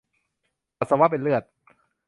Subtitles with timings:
[0.79, 1.43] ปัสสาวะเป็นเลือด